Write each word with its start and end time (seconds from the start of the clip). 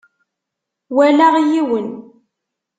Walaɣ 0.95 1.35
yiwen. 1.49 1.89